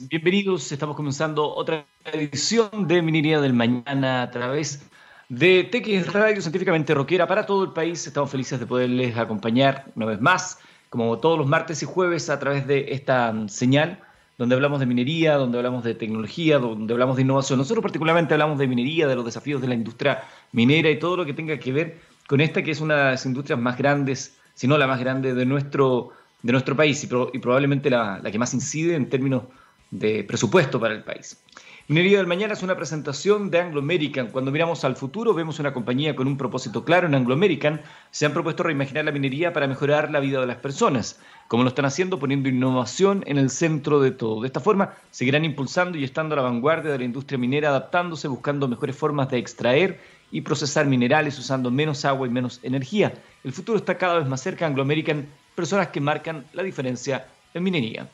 [0.00, 0.70] bienvenidos.
[0.72, 4.82] Estamos comenzando otra edición de Minería del Mañana a través
[5.28, 8.06] de TX Radio Científicamente Roquera para todo el país.
[8.06, 10.58] Estamos felices de poderles acompañar una vez más,
[10.90, 14.00] como todos los martes y jueves, a través de esta señal,
[14.38, 17.58] donde hablamos de minería, donde hablamos de tecnología, donde hablamos de innovación.
[17.58, 20.22] Nosotros particularmente hablamos de minería, de los desafíos de la industria
[20.52, 23.26] minera y todo lo que tenga que ver con esta que es una de las
[23.26, 27.90] industrias más grandes, si no la más grande de nuestro de nuestro país y, probablemente
[27.90, 29.44] la, que más incide en términos
[29.90, 31.42] de presupuesto para el país.
[31.88, 34.26] Minería del Mañana es una presentación de Anglo American.
[34.32, 37.80] Cuando miramos al futuro, vemos una compañía con un propósito claro en Anglo American.
[38.10, 41.68] Se han propuesto reimaginar la minería para mejorar la vida de las personas, como lo
[41.68, 44.40] están haciendo poniendo innovación en el centro de todo.
[44.40, 48.26] De esta forma, seguirán impulsando y estando a la vanguardia de la industria minera, adaptándose,
[48.26, 50.00] buscando mejores formas de extraer
[50.32, 53.14] y procesar minerales usando menos agua y menos energía.
[53.44, 54.66] El futuro está cada vez más cerca.
[54.66, 58.08] Anglo American personas que marcan la diferencia en minería.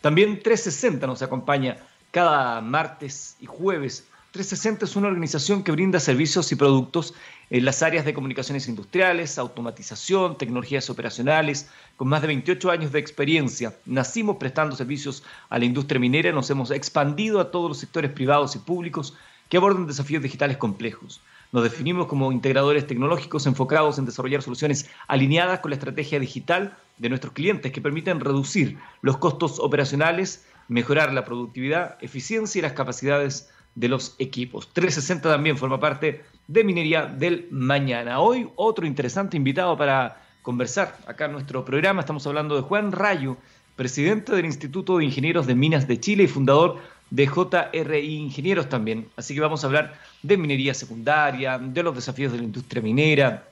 [0.00, 1.76] También 360 nos acompaña
[2.10, 4.06] cada martes y jueves.
[4.32, 7.14] 360 es una organización que brinda servicios y productos
[7.50, 13.00] en las áreas de comunicaciones industriales, automatización, tecnologías operacionales, con más de 28 años de
[13.00, 13.76] experiencia.
[13.84, 18.54] Nacimos prestando servicios a la industria minera, nos hemos expandido a todos los sectores privados
[18.56, 19.14] y públicos
[19.50, 21.20] que abordan desafíos digitales complejos.
[21.52, 27.08] Nos definimos como integradores tecnológicos enfocados en desarrollar soluciones alineadas con la estrategia digital de
[27.08, 33.50] nuestros clientes que permiten reducir los costos operacionales, mejorar la productividad, eficiencia y las capacidades
[33.74, 34.72] de los equipos.
[34.72, 38.20] 360 también forma parte de Minería del Mañana.
[38.20, 42.00] Hoy otro interesante invitado para conversar acá en nuestro programa.
[42.00, 43.36] Estamos hablando de Juan Rayo,
[43.74, 46.78] presidente del Instituto de Ingenieros de Minas de Chile y fundador
[47.10, 49.08] de JRI Ingenieros también.
[49.16, 53.48] Así que vamos a hablar de minería secundaria, de los desafíos de la industria minera,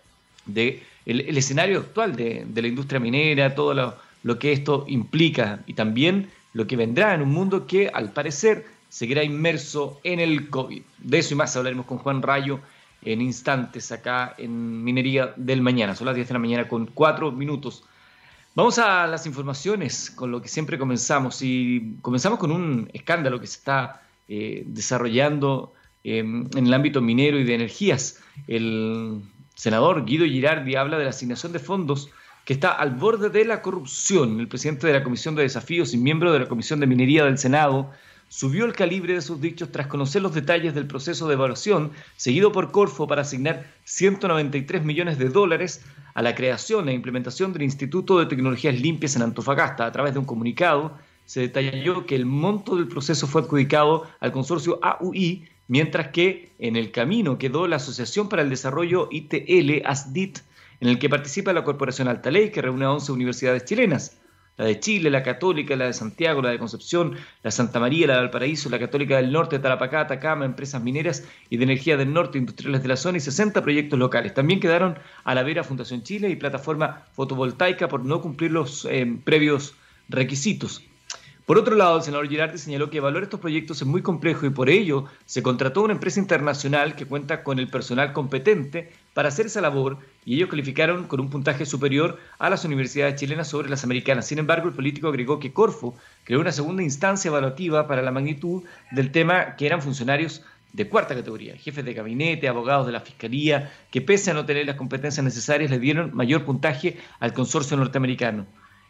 [0.46, 5.74] de el, escenario actual de, la industria minera, todo lo, lo, que esto implica y
[5.74, 10.82] también lo que vendrá en un mundo que al parecer seguirá inmerso en el COVID.
[10.98, 12.60] De eso y más hablaremos con Juan Rayo
[13.02, 15.94] en instantes acá en Minería del Mañana.
[15.94, 17.84] Son las 10 de la mañana con 4 minutos.
[18.54, 23.46] Vamos a las informaciones con lo que siempre comenzamos y comenzamos con un escándalo que
[23.46, 25.72] se está eh, desarrollando
[26.04, 28.20] en el ámbito minero y de energías.
[28.46, 29.22] El
[29.54, 32.10] senador Guido Girardi habla de la asignación de fondos
[32.44, 34.40] que está al borde de la corrupción.
[34.40, 37.36] El presidente de la Comisión de Desafíos y miembro de la Comisión de Minería del
[37.36, 37.90] Senado
[38.28, 42.52] subió el calibre de sus dichos tras conocer los detalles del proceso de evaluación seguido
[42.52, 45.82] por Corfo para asignar 193 millones de dólares
[46.18, 49.86] a la creación e implementación del Instituto de Tecnologías Limpias en Antofagasta.
[49.86, 54.32] A través de un comunicado se detalló que el monto del proceso fue adjudicado al
[54.32, 60.40] consorcio AUI, mientras que en el camino quedó la Asociación para el Desarrollo ITL, ASDIT,
[60.80, 64.17] en el que participa la Corporación Alta Ley, que reúne a 11 universidades chilenas
[64.58, 68.14] la de Chile, la Católica, la de Santiago, la de Concepción, la Santa María, la
[68.14, 72.38] de Valparaíso, la Católica del Norte, Tarapacá, Atacama, empresas mineras y de energía del norte,
[72.38, 74.34] industriales de la zona y 60 proyectos locales.
[74.34, 79.06] También quedaron a la vera Fundación Chile y plataforma fotovoltaica por no cumplir los eh,
[79.24, 79.74] previos
[80.08, 80.82] requisitos.
[81.48, 84.50] Por otro lado, el senador Girardi señaló que evaluar estos proyectos es muy complejo y
[84.50, 89.46] por ello se contrató una empresa internacional que cuenta con el personal competente para hacer
[89.46, 93.82] esa labor y ellos calificaron con un puntaje superior a las universidades chilenas sobre las
[93.82, 94.26] americanas.
[94.26, 98.64] Sin embargo, el político agregó que Corfo creó una segunda instancia evaluativa para la magnitud
[98.90, 100.44] del tema que eran funcionarios
[100.74, 104.66] de cuarta categoría, jefes de gabinete, abogados de la fiscalía, que pese a no tener
[104.66, 108.44] las competencias necesarias le dieron mayor puntaje al consorcio norteamericano.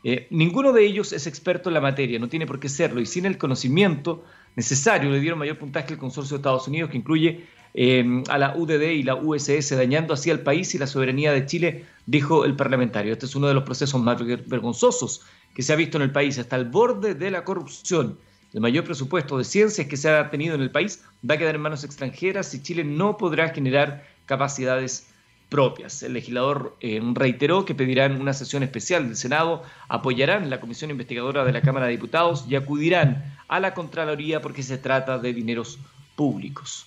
[0.04, 3.06] Eh, ninguno de ellos es experto en la materia, no tiene por qué serlo, y
[3.06, 4.24] sin el conocimiento
[4.56, 8.56] necesario le dieron mayor puntaje al consorcio de Estados Unidos, que incluye eh, a la
[8.56, 12.56] UDD y la USS, dañando así al país y la soberanía de Chile, dijo el
[12.56, 13.12] parlamentario.
[13.12, 15.22] Este es uno de los procesos más vergonzosos
[15.54, 18.18] que se ha visto en el país, hasta el borde de la corrupción.
[18.54, 21.54] El mayor presupuesto de ciencias que se ha tenido en el país va a quedar
[21.54, 25.08] en manos extranjeras y Chile no podrá generar capacidades
[25.48, 26.02] propias.
[26.02, 31.44] El legislador eh, reiteró que pedirán una sesión especial del Senado, apoyarán la comisión investigadora
[31.44, 35.78] de la Cámara de Diputados y acudirán a la Contraloría porque se trata de dineros
[36.16, 36.86] públicos.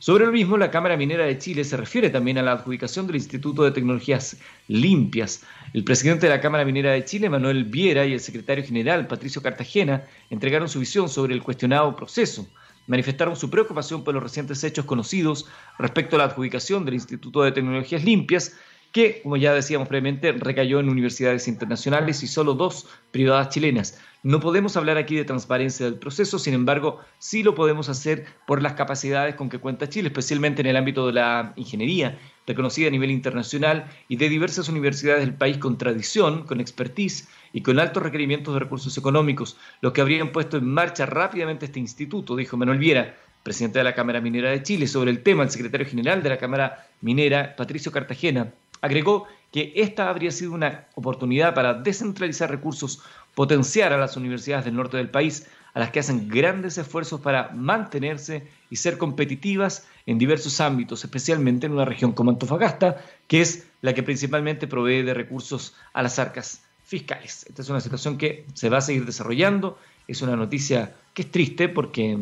[0.00, 3.16] Sobre lo mismo, la Cámara Minera de Chile se refiere también a la adjudicación del
[3.16, 4.36] Instituto de Tecnologías
[4.68, 5.42] Limpias.
[5.72, 9.42] El presidente de la Cámara Minera de Chile, Manuel Viera, y el secretario general, Patricio
[9.42, 12.48] Cartagena, entregaron su visión sobre el cuestionado proceso
[12.88, 15.46] manifestaron su preocupación por los recientes hechos conocidos
[15.78, 18.56] respecto a la adjudicación del Instituto de Tecnologías Limpias,
[18.90, 24.00] que, como ya decíamos previamente, recayó en universidades internacionales y solo dos privadas chilenas.
[24.22, 28.62] No podemos hablar aquí de transparencia del proceso, sin embargo, sí lo podemos hacer por
[28.62, 32.90] las capacidades con que cuenta Chile, especialmente en el ámbito de la ingeniería, reconocida a
[32.90, 38.02] nivel internacional, y de diversas universidades del país con tradición, con expertise y con altos
[38.02, 42.78] requerimientos de recursos económicos, los que habrían puesto en marcha rápidamente este instituto, dijo Manuel
[42.78, 44.86] Viera, presidente de la Cámara Minera de Chile.
[44.86, 50.08] Sobre el tema, el secretario general de la Cámara Minera, Patricio Cartagena, agregó que esta
[50.08, 53.02] habría sido una oportunidad para descentralizar recursos,
[53.34, 55.46] potenciar a las universidades del norte del país,
[55.78, 61.66] a las que hacen grandes esfuerzos para mantenerse y ser competitivas en diversos ámbitos, especialmente
[61.66, 62.96] en una región como Antofagasta,
[63.28, 67.46] que es la que principalmente provee de recursos a las arcas fiscales.
[67.48, 69.78] Esta es una situación que se va a seguir desarrollando,
[70.08, 72.18] es una noticia que es triste porque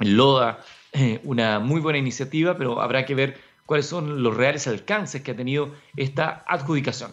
[0.00, 5.22] loda eh, una muy buena iniciativa, pero habrá que ver cuáles son los reales alcances
[5.22, 7.12] que ha tenido esta adjudicación.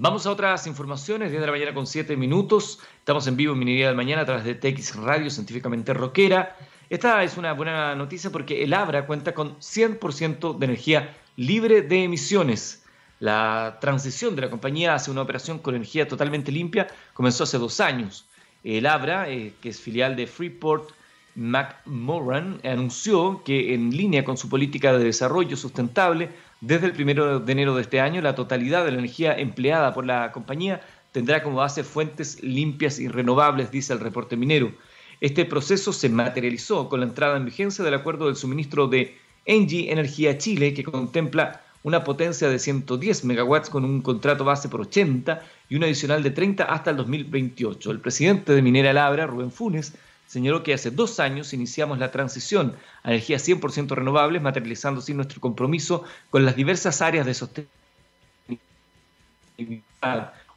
[0.00, 2.78] Vamos a otras informaciones, 10 de la mañana con 7 minutos.
[3.00, 6.56] Estamos en vivo en Minería del Mañana a través de TX Radio, científicamente rockera.
[6.88, 12.04] Esta es una buena noticia porque el Abra cuenta con 100% de energía libre de
[12.04, 12.84] emisiones.
[13.18, 17.80] La transición de la compañía hacia una operación con energía totalmente limpia comenzó hace dos
[17.80, 18.28] años.
[18.62, 20.92] El Abra, eh, que es filial de Freeport
[21.34, 26.30] McMoran anunció que en línea con su política de desarrollo sustentable,
[26.60, 30.04] desde el 1 de enero de este año, la totalidad de la energía empleada por
[30.04, 30.80] la compañía
[31.12, 34.72] tendrá como base fuentes limpias y renovables, dice el reporte minero.
[35.20, 39.16] Este proceso se materializó con la entrada en vigencia del acuerdo del suministro de
[39.46, 44.80] Engie Energía Chile, que contempla una potencia de 110 megawatts con un contrato base por
[44.82, 47.90] 80 y un adicional de 30 hasta el 2028.
[47.90, 49.94] El presidente de Minera Labra, Rubén Funes,
[50.28, 55.40] señaló que hace dos años iniciamos la transición a energías 100% renovables, materializando así nuestro
[55.40, 57.72] compromiso con las diversas áreas de sostenibilidad.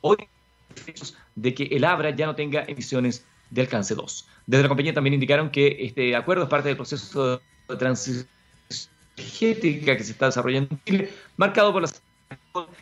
[0.02, 0.18] Hoy
[1.36, 4.28] de que el ABRA ya no tenga emisiones de alcance 2.
[4.46, 8.28] Desde la compañía también indicaron que este acuerdo es parte del proceso de transición
[9.16, 12.02] energética que se está desarrollando en Chile, marcado por las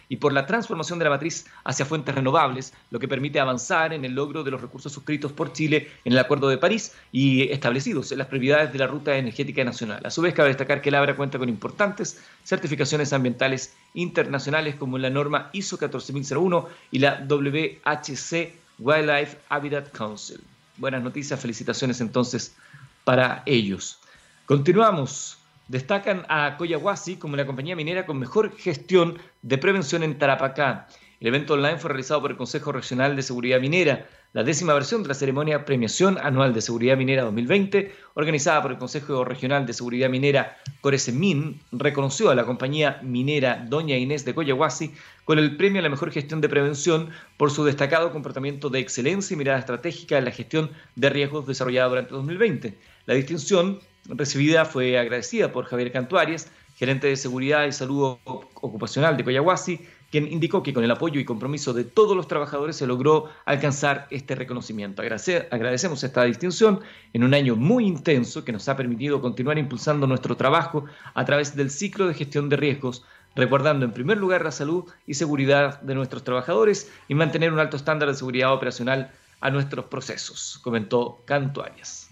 [0.07, 4.05] y por la transformación de la matriz hacia fuentes renovables, lo que permite avanzar en
[4.05, 8.11] el logro de los recursos suscritos por Chile en el Acuerdo de París y establecidos
[8.11, 10.01] en las prioridades de la Ruta Energética Nacional.
[10.05, 14.97] A su vez, cabe destacar que el ABRA cuenta con importantes certificaciones ambientales internacionales como
[14.97, 20.39] la norma ISO 14001 y la WHC Wildlife Habitat Council.
[20.77, 22.55] Buenas noticias, felicitaciones entonces
[23.03, 23.99] para ellos.
[24.45, 25.38] Continuamos
[25.69, 30.87] destacan a Coyahuasi como la compañía minera con mejor gestión de prevención en Tarapacá.
[31.19, 35.03] El evento online fue realizado por el Consejo Regional de Seguridad Minera, la décima versión
[35.03, 39.73] de la ceremonia Premiación Anual de Seguridad Minera 2020, organizada por el Consejo Regional de
[39.73, 44.93] Seguridad Minera Coresemin, reconoció a la compañía minera Doña Inés de Coyahuasi
[45.25, 49.35] con el premio a la mejor gestión de prevención por su destacado comportamiento de excelencia
[49.35, 52.77] y mirada estratégica en la gestión de riesgos desarrollada durante 2020.
[53.07, 59.23] La distinción recibida fue agradecida por Javier Cantuarias, gerente de Seguridad y Salud Ocupacional de
[59.23, 63.29] Coyahuasi, quien indicó que con el apoyo y compromiso de todos los trabajadores se logró
[63.45, 65.01] alcanzar este reconocimiento.
[65.01, 66.79] agradecemos esta distinción
[67.13, 71.55] en un año muy intenso que nos ha permitido continuar impulsando nuestro trabajo a través
[71.55, 73.03] del ciclo de gestión de riesgos,
[73.35, 77.77] recordando en primer lugar la salud y seguridad de nuestros trabajadores y mantener un alto
[77.77, 79.11] estándar de seguridad operacional
[79.41, 82.09] a nuestros procesos, comentó Cantuarias.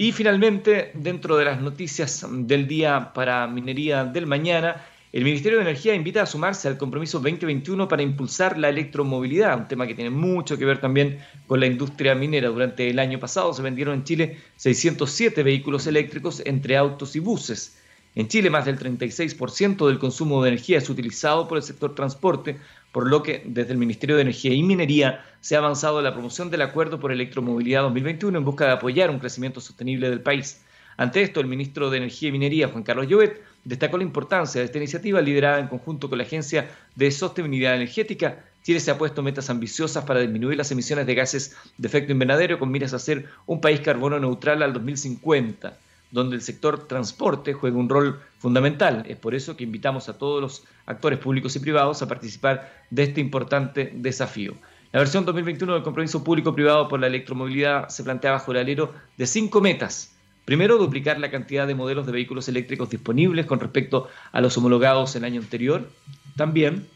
[0.00, 4.82] Y finalmente, dentro de las noticias del día para minería del mañana,
[5.12, 9.68] el Ministerio de Energía invita a sumarse al compromiso 2021 para impulsar la electromovilidad, un
[9.68, 12.48] tema que tiene mucho que ver también con la industria minera.
[12.48, 17.76] Durante el año pasado se vendieron en Chile 607 vehículos eléctricos entre autos y buses.
[18.14, 22.56] En Chile, más del 36% del consumo de energía es utilizado por el sector transporte,
[22.92, 26.12] por lo que desde el Ministerio de Energía y Minería se ha avanzado en la
[26.12, 30.62] promoción del Acuerdo por Electromovilidad 2021 en busca de apoyar un crecimiento sostenible del país.
[30.96, 34.66] Ante esto, el ministro de Energía y Minería, Juan Carlos Llobet, destacó la importancia de
[34.66, 38.44] esta iniciativa liderada en conjunto con la Agencia de Sostenibilidad Energética.
[38.62, 42.58] Chile se ha puesto metas ambiciosas para disminuir las emisiones de gases de efecto invernadero
[42.58, 45.76] con miras a ser un país carbono neutral al 2050
[46.10, 49.04] donde el sector transporte juega un rol fundamental.
[49.08, 53.04] Es por eso que invitamos a todos los actores públicos y privados a participar de
[53.04, 54.54] este importante desafío.
[54.92, 59.26] La versión 2021 del compromiso público-privado por la electromovilidad se plantea bajo el alero de
[59.26, 60.16] cinco metas.
[60.44, 65.14] Primero, duplicar la cantidad de modelos de vehículos eléctricos disponibles con respecto a los homologados
[65.14, 65.88] el año anterior.
[66.34, 66.88] También,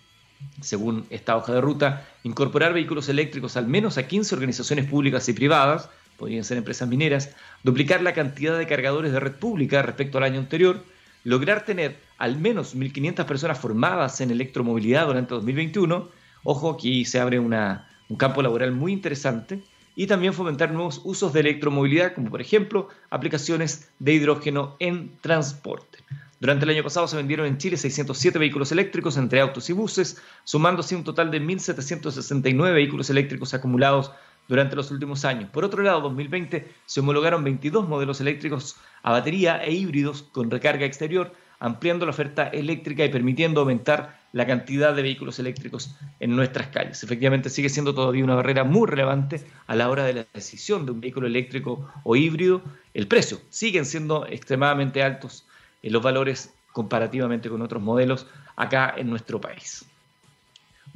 [0.60, 5.32] según esta hoja de ruta, incorporar vehículos eléctricos al menos a 15 organizaciones públicas y
[5.34, 10.24] privadas podrían ser empresas mineras, duplicar la cantidad de cargadores de red pública respecto al
[10.24, 10.84] año anterior,
[11.24, 16.08] lograr tener al menos 1.500 personas formadas en electromovilidad durante 2021.
[16.44, 19.62] Ojo, aquí se abre una, un campo laboral muy interesante,
[19.96, 25.98] y también fomentar nuevos usos de electromovilidad, como por ejemplo aplicaciones de hidrógeno en transporte.
[26.40, 30.20] Durante el año pasado se vendieron en Chile 607 vehículos eléctricos entre autos y buses,
[30.42, 34.10] sumándose un total de 1.769 vehículos eléctricos acumulados
[34.48, 35.50] durante los últimos años.
[35.50, 40.50] Por otro lado, en 2020 se homologaron 22 modelos eléctricos a batería e híbridos con
[40.50, 46.34] recarga exterior, ampliando la oferta eléctrica y permitiendo aumentar la cantidad de vehículos eléctricos en
[46.34, 47.02] nuestras calles.
[47.02, 50.92] Efectivamente, sigue siendo todavía una barrera muy relevante a la hora de la decisión de
[50.92, 52.60] un vehículo eléctrico o híbrido.
[52.92, 55.46] El precio siguen siendo extremadamente altos
[55.82, 59.86] en los valores comparativamente con otros modelos acá en nuestro país.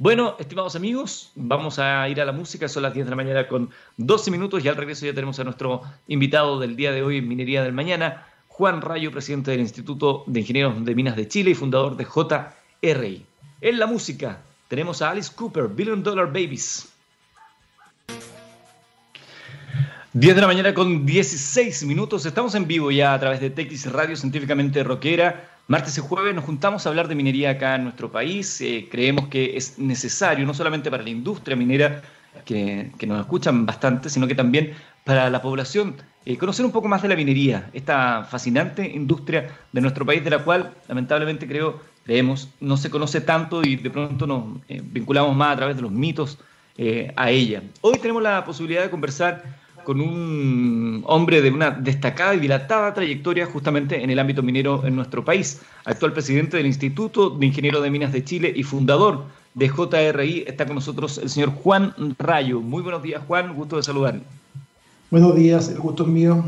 [0.01, 3.49] Bueno, estimados amigos, vamos a ir a la música, son las 10 de la mañana
[3.49, 7.21] con 12 minutos y al regreso ya tenemos a nuestro invitado del día de hoy
[7.21, 11.53] Minería del Mañana, Juan Rayo, presidente del Instituto de Ingenieros de Minas de Chile y
[11.53, 13.25] fundador de JRI.
[13.59, 14.39] En la música
[14.69, 16.87] tenemos a Alice Cooper, Billion Dollar Babies.
[20.13, 22.25] 10 de la mañana con 16 minutos.
[22.25, 25.58] Estamos en vivo ya a través de TX Radio Científicamente Rockera.
[25.69, 28.59] Martes y jueves nos juntamos a hablar de minería acá en nuestro país.
[28.59, 32.01] Eh, creemos que es necesario, no solamente para la industria minera,
[32.43, 34.73] que, nos escuchan bastante, sino que también
[35.03, 35.95] para la población,
[36.25, 40.31] eh, conocer un poco más de la minería, esta fascinante industria de nuestro país, de
[40.31, 45.35] la cual lamentablemente creo, creemos, no se conoce tanto y de pronto nos eh, vinculamos
[45.35, 46.39] más a través de los mitos
[47.15, 47.61] a ella.
[47.81, 49.43] Hoy tenemos la posibilidad de conversar
[49.83, 54.95] con un hombre de una destacada y dilatada trayectoria justamente en el ámbito minero en
[54.95, 59.69] nuestro país, actual presidente del Instituto de Ingenieros de Minas de Chile y fundador de
[59.69, 60.45] JRI.
[60.47, 62.61] Está con nosotros el señor Juan Rayo.
[62.61, 64.21] Muy buenos días, Juan, gusto de saludarle.
[65.11, 66.43] Buenos días, el gusto es mío.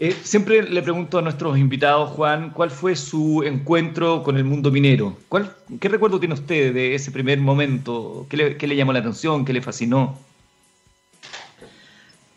[0.00, 4.70] Eh, siempre le pregunto a nuestros invitados, Juan, ¿cuál fue su encuentro con el mundo
[4.70, 5.16] minero?
[5.28, 8.24] ¿Cuál, ¿Qué recuerdo tiene usted de ese primer momento?
[8.28, 9.44] ¿Qué le llamó la atención?
[9.44, 10.16] ¿Qué le fascinó?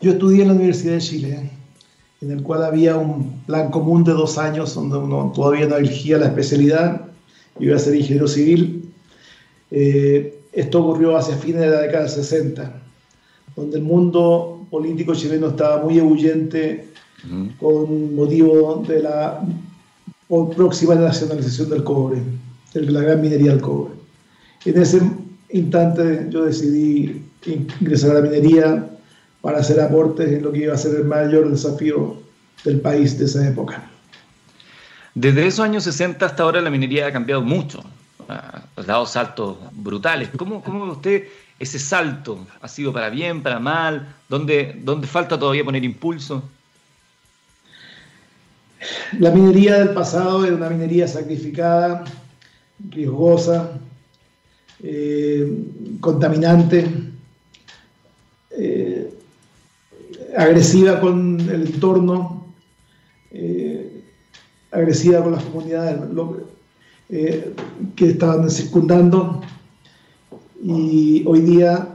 [0.02, 1.50] Yo estudié en la Universidad de Chile,
[2.20, 6.18] en el cual había un plan común de dos años donde uno todavía no elegía
[6.18, 7.02] la especialidad,
[7.60, 8.90] iba a ser ingeniero civil.
[9.70, 12.82] Eh, esto ocurrió hacia fines de la década del 60,
[13.54, 16.88] donde el mundo político chileno estaba muy ebulliente
[17.60, 19.40] con motivo de la
[20.56, 22.20] próxima nacionalización del cobre,
[22.74, 23.92] de la gran minería del cobre.
[24.64, 25.00] En ese
[25.50, 27.22] instante yo decidí
[27.80, 28.88] ingresar a la minería
[29.42, 32.16] para hacer aportes en lo que iba a ser el mayor desafío
[32.64, 33.90] del país de esa época.
[35.14, 37.82] Desde esos años 60 hasta ahora la minería ha cambiado mucho,
[38.28, 40.30] ha dado saltos brutales.
[40.36, 41.24] ¿Cómo, cómo ve usted
[41.58, 42.46] ese salto?
[42.62, 44.14] ¿Ha sido para bien, para mal?
[44.28, 46.42] ¿Dónde, dónde falta todavía poner impulso?
[49.18, 52.04] La minería del pasado era una minería sacrificada,
[52.90, 53.72] riesgosa,
[54.82, 55.46] eh,
[56.00, 56.86] contaminante.
[58.50, 59.12] Eh,
[60.36, 62.46] agresiva con el entorno,
[63.30, 64.02] eh,
[64.70, 66.00] agresiva con las comunidades
[67.08, 67.52] eh,
[67.96, 69.42] que estaban circundando.
[70.62, 71.88] Y hoy día,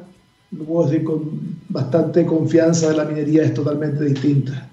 [0.51, 4.70] lo puedo decir con bastante confianza, la minería es totalmente distinta.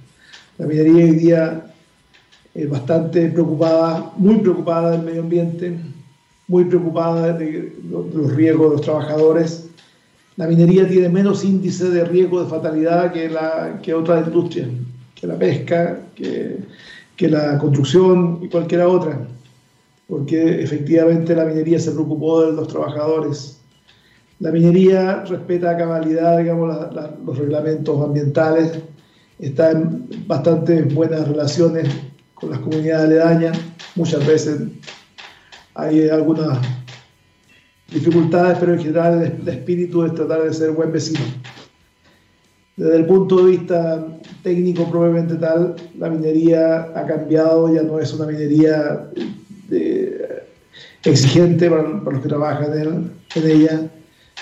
[0.58, 1.74] La minería hoy día
[2.54, 5.76] es bastante preocupada, muy preocupada del medio ambiente,
[6.46, 9.68] muy preocupada de los riesgos de los trabajadores
[10.36, 14.68] la minería tiene menos índice de riesgo de fatalidad que, la, que otras industrias,
[15.14, 16.58] que la pesca, que,
[17.28, 19.26] la construcción y cualquiera otra,
[20.08, 23.60] porque efectivamente la minería se preocupó de los trabajadores.
[24.40, 26.76] La minería respeta a cabalidad digamos,
[27.24, 28.72] los reglamentos ambientales,
[29.38, 31.88] está en bastante buenas relaciones
[32.34, 33.58] con las comunidades aledañas,
[33.94, 34.60] muchas veces
[35.74, 36.58] hay algunas
[37.90, 41.20] dificultades, pero en general el, espíritu es tratar de ser buen vecino.
[42.76, 44.06] Desde el punto de vista
[44.42, 49.08] técnico probablemente tal, la minería ha cambiado, ya no es una minería
[51.04, 53.90] exigente para, los que trabajan en, en, ella,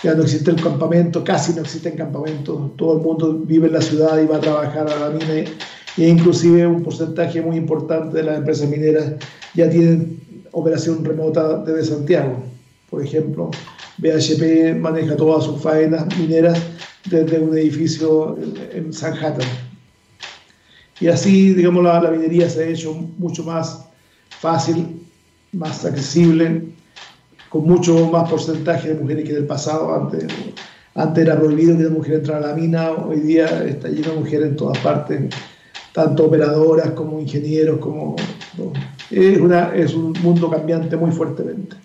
[0.03, 3.83] ya no existe el campamento, casi no existen campamentos, todo el mundo vive en la
[3.83, 5.51] ciudad y va a trabajar a la mina
[5.99, 9.13] e inclusive un porcentaje muy importante de las empresas mineras
[9.55, 10.21] ya tienen
[10.53, 12.52] operación remota desde Santiago.
[12.93, 13.51] Por ejemplo,
[13.97, 16.61] BHP maneja todas sus faenas mineras
[17.09, 18.37] desde un edificio
[18.71, 19.49] en Sanhattan.
[21.01, 23.87] Y así, digamos, la, minería se ha hecho mucho más
[24.29, 25.07] fácil,
[25.53, 26.65] más accesible,
[27.49, 29.95] con mucho más porcentaje de mujeres que en el pasado.
[29.95, 30.27] Antes,
[30.95, 34.21] antes era prohibido que la mujer entrara a la mina, hoy día está lleno de
[34.21, 35.35] mujeres en todas partes,
[35.95, 38.17] tanto operadoras como ingenieros, como...
[39.11, 41.77] Es, una, es un mundo cambiante muy fuertemente.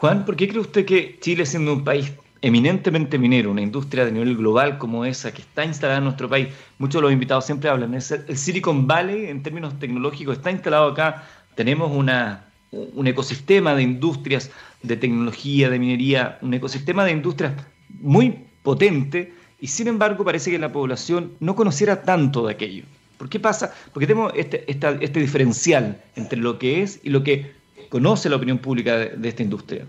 [0.00, 4.12] Juan, ¿por qué cree usted que Chile, siendo un país eminentemente minero, una industria de
[4.12, 7.68] nivel global como esa que está instalada en nuestro país, muchos de los invitados siempre
[7.68, 13.82] hablan, es el Silicon Valley en términos tecnológicos está instalado acá, tenemos un ecosistema de
[13.82, 14.50] industrias,
[14.82, 17.52] de tecnología, de minería, un ecosistema de industrias
[18.00, 22.84] muy potente y sin embargo parece que la población no conociera tanto de aquello.
[23.18, 23.74] ¿Por qué pasa?
[23.92, 27.59] Porque tenemos este, este diferencial entre lo que es y lo que
[27.90, 29.84] conoce la opinión pública de, esta industria.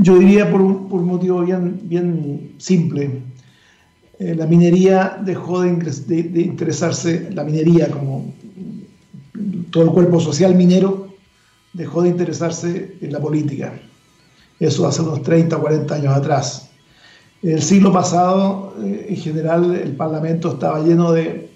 [0.00, 3.22] Yo diría por un, por motivo bien, bien simple.
[4.18, 5.68] Eh, la minería dejó de,
[6.40, 8.34] interesarse, la minería como
[9.70, 11.08] todo el cuerpo social minero,
[11.74, 13.78] dejó de interesarse en la política.
[14.58, 16.70] Eso hace unos 30 o 40 años atrás.
[17.42, 21.50] En el siglo pasado, eh, en general, el Parlamento estaba lleno de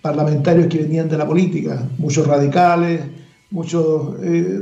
[0.00, 3.02] parlamentarios que venían de la política, muchos radicales,
[3.50, 4.60] muchos eh,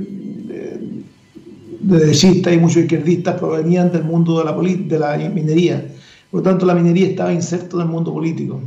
[1.80, 5.86] derechistas y muchos izquierdistas provenían del mundo de la, la minería.
[6.30, 8.60] Por lo tanto, la minería estaba inserta en el mundo político.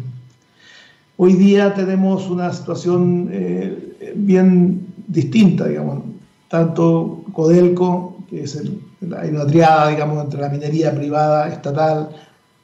[1.17, 6.03] Hoy día tenemos una situación eh, bien distinta, digamos.
[6.47, 8.79] Tanto Codelco, que es el,
[9.15, 12.09] hay digamos, entre la minería privada estatal,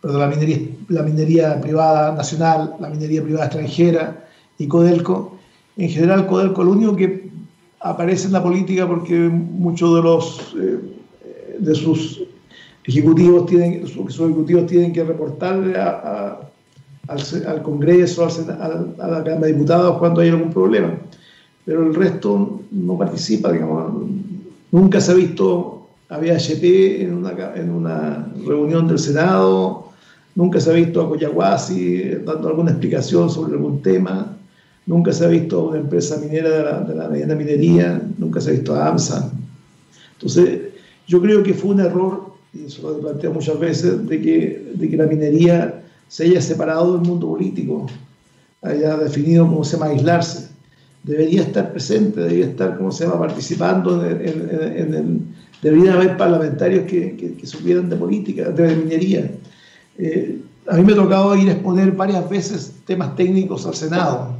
[0.02, 0.58] perdón, la minería,
[0.90, 4.26] la minería privada nacional, la minería privada extranjera
[4.58, 5.38] y Codelco.
[5.78, 7.27] En general, Codelco lo único que
[7.80, 10.80] aparece en la política porque muchos de los eh,
[11.60, 12.22] de sus
[12.84, 19.98] ejecutivos tienen sus, ejecutivos tienen que reportarle al, Congreso, al, a la Cámara de Diputados
[19.98, 20.94] cuando hay algún problema.
[21.66, 23.94] Pero el resto no participa, digamos.
[24.72, 29.90] Nunca se ha visto a BHP en una, en una reunión del Senado,
[30.36, 34.38] nunca se ha visto a Coyahuasi dando alguna explicación sobre algún tema.
[34.88, 38.50] Nunca se ha visto una empresa minera de la, de la mediana minería, nunca se
[38.50, 39.34] ha visto a AMSA.
[40.14, 40.62] Entonces,
[41.06, 44.72] yo creo que fue un error, y eso lo he planteado muchas veces, de que,
[44.76, 47.86] de que la minería se haya separado del mundo político,
[48.62, 50.48] haya definido cómo se llama aislarse.
[51.04, 56.86] Debería estar presente, debería estar, como se llama, participando en, en, en, debería haber parlamentarios
[56.86, 59.32] que, que, supieran de política, de minería.
[59.98, 64.37] Eh, a mí me ha tocado ir a exponer varias veces temas técnicos al Senado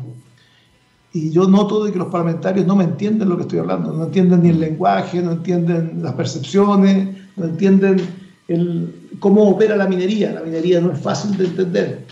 [1.18, 4.06] y yo noto de que los parlamentarios no me entienden lo que estoy hablando, no
[4.06, 7.98] entienden ni el lenguaje, no entienden las percepciones, no entienden
[9.20, 10.32] cómo opera la minería.
[10.32, 12.06] La minería no es fácil de entender,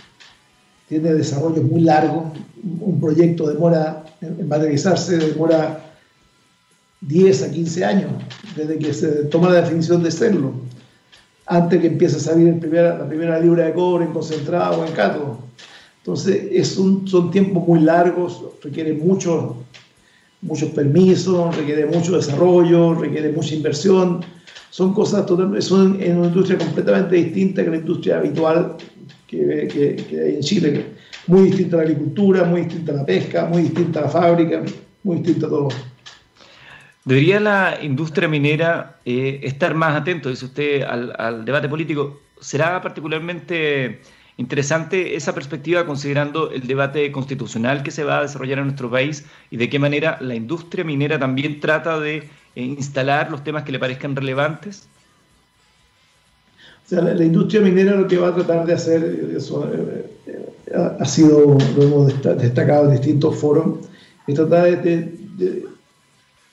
[0.89, 2.25] tiene desarrollos muy largos,
[2.63, 5.93] un proyecto demora en materializarse, demora
[7.01, 8.11] 10 a 15 años
[8.55, 10.53] desde que se toma la definición de serlo,
[11.45, 15.37] antes que empiece a salir la primera libra de cobre en concentrado o en cátodo.
[16.05, 19.57] Entonces, son tiempos muy largos, requiere mucho,
[20.43, 24.23] muchos permisos, requiere mucho desarrollo, requiere mucha inversión.
[24.69, 28.77] Son cosas totalmente, son en una industria completamente distinta que la industria habitual
[29.25, 30.85] que, hay en Chile.
[31.25, 34.61] Muy distinta a la agricultura, muy distinta a la pesca, muy distinta a la fábrica,
[35.01, 35.69] muy distinta a todo.
[37.03, 42.21] ¿Debería la industria minera eh, estar más atento, dice usted, al debate político?
[42.39, 44.01] ¿Será particularmente
[44.37, 49.25] Interesante esa perspectiva considerando el debate constitucional que se va a desarrollar en nuestro país
[49.49, 53.71] y de qué manera la industria minera también trata de eh, instalar los temas que
[53.71, 54.89] le parezcan relevantes.
[56.85, 60.97] O sea, la, industria minera lo que va a tratar de hacer, eso eh, eh,
[60.99, 63.87] ha sido, lo hemos destacado en distintos foros,
[64.27, 65.65] es tratar de, de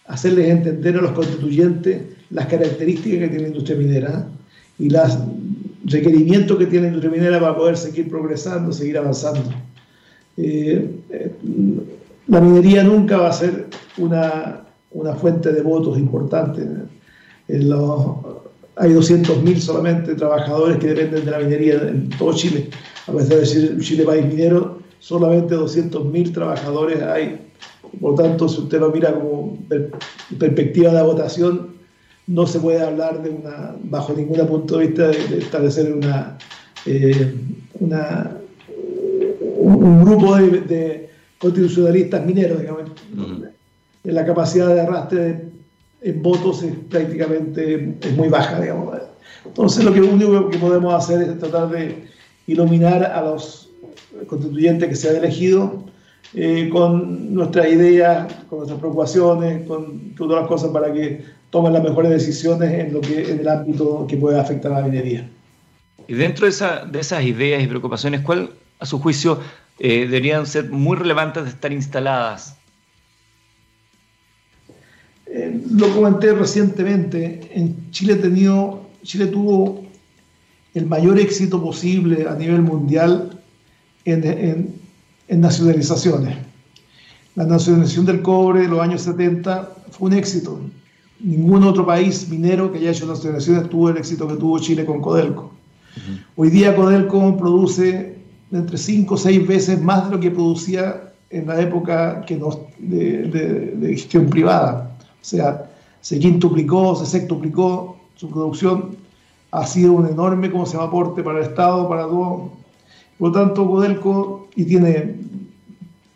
[0.07, 4.27] hacerles entender a los constituyentes las características que tiene la industria minera
[4.79, 5.19] y las
[5.85, 9.43] requerimientos que tiene industria minera para poder seguir progresando, seguir avanzando.
[10.37, 11.33] Eh, eh,
[12.29, 13.67] la minería nunca va a ser
[13.99, 16.63] una, una fuente de votos importante.
[17.49, 18.17] En los,
[18.77, 22.71] hay 200.000 solamente trabajadores que dependen de la minería en todo Chile.
[23.07, 27.49] A pesar de decir Chile país minero, solamente 200.000 trabajadores hay.
[28.01, 29.59] Por tanto, si usted lo mira como
[30.39, 31.73] perspectiva de votación,
[32.27, 36.39] no se puede hablar de una, bajo ningún punto de vista de, establecer una,
[36.87, 37.35] eh,
[37.81, 38.37] una,
[39.41, 42.83] un, grupo de, constitucionalistas mineros, digamos.
[44.05, 45.45] La capacidad de arrastre
[46.01, 48.99] en votos es prácticamente es muy baja, digamos.
[49.45, 52.05] Entonces lo que único que podemos hacer es tratar de
[52.47, 53.71] iluminar a los
[54.27, 55.85] constituyentes que se han elegido
[56.35, 61.83] eh, con nuestras ideas, con nuestras preocupaciones, con todas las cosas para que tomen las
[61.83, 65.29] mejores decisiones en, lo que, en el ámbito que puede afectar a la minería.
[66.09, 69.41] Y dentro de, esa, de esas ideas y preocupaciones, ¿cuál, a su juicio,
[69.79, 72.57] eh, deberían ser muy relevantes de estar instaladas?
[75.27, 79.85] Eh, lo comenté recientemente, en Chile, tenido, Chile tuvo
[80.73, 83.39] el mayor éxito posible a nivel mundial
[84.07, 84.82] en, en
[85.29, 86.37] nacionalizaciones.
[87.35, 90.61] La nacionalización del cobre de los años 70 fue un éxito.
[91.21, 95.01] Ningún otro país minero que haya hecho nacionalizaciones tuvo el éxito que tuvo Chile con
[95.01, 95.51] Codelco.
[96.37, 98.19] Hoy día Codelco produce
[98.51, 102.39] entre 5 o 6 veces más de lo que producía en la época que
[102.79, 104.95] de, de, gestión privada.
[105.01, 108.97] O sea, se quintuplicó, se sextuplicó su producción.
[109.51, 112.51] Ha sido un enorme, como se llama, aporte para el Estado, para todo.
[113.19, 115.17] Por lo tanto, Codelco y tiene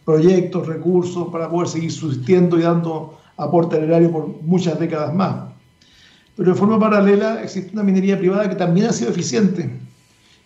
[0.04, 5.52] proyectos, recursos para poder seguir subsistiendo y dando aporte al erario por muchas décadas más.
[6.36, 9.70] Pero de forma paralela existe una minería privada que también ha sido eficiente,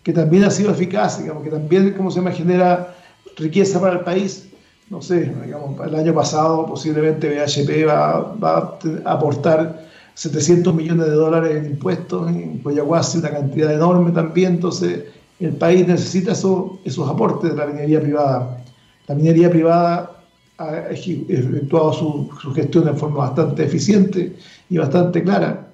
[0.03, 2.95] que también ha sido eficaz, digamos, que también, como se llama, genera
[3.37, 4.49] riqueza para el país.
[4.89, 11.13] No sé, digamos, el año pasado posiblemente BHP va, va a aportar 700 millones de
[11.13, 15.05] dólares en impuestos, en Coyahuasi una cantidad enorme también, entonces
[15.41, 18.63] el país necesita esos aportes de la minería privada.
[19.07, 20.23] La minería privada
[20.59, 24.37] ha efectuado su, su, gestión de forma bastante eficiente
[24.69, 25.71] y bastante clara.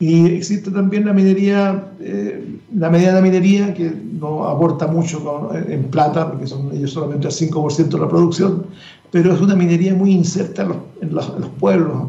[0.00, 6.30] Y existe también la minería, eh, la mediana minería, que no aporta mucho en plata,
[6.30, 8.66] porque son ellos solamente el 5% de la producción,
[9.12, 10.66] pero es una minería muy inserta
[11.00, 11.26] en los,
[11.60, 12.08] pueblos,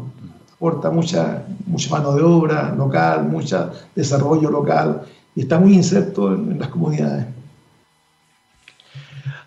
[0.56, 5.02] aporta mucha, mucha mano de obra local, mucho desarrollo local,
[5.36, 7.26] y está muy inserto en las comunidades.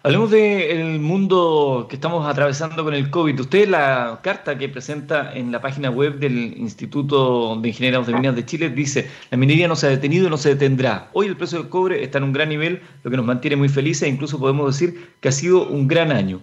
[0.01, 3.41] Hablemos del mundo que estamos atravesando con el COVID.
[3.41, 8.35] Usted, la carta que presenta en la página web del Instituto de Ingenieros de Minas
[8.35, 11.09] de Chile dice, la minería no se ha detenido y no se detendrá.
[11.11, 13.67] Hoy el precio del cobre está en un gran nivel, lo que nos mantiene muy
[13.67, 16.39] felices e incluso podemos decir que ha sido un gran año.